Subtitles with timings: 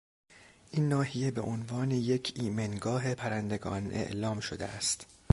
[0.71, 5.05] این ناحیه بهعنوان یک ایمنگاه پرندگان اعلام شده است.